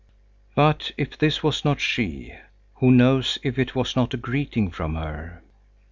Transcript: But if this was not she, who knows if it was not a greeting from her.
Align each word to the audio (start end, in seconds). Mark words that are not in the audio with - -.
But 0.55 0.89
if 0.97 1.15
this 1.15 1.43
was 1.43 1.63
not 1.63 1.79
she, 1.79 2.33
who 2.77 2.89
knows 2.89 3.37
if 3.43 3.59
it 3.59 3.75
was 3.75 3.95
not 3.95 4.15
a 4.15 4.17
greeting 4.17 4.71
from 4.71 4.95
her. 4.95 5.43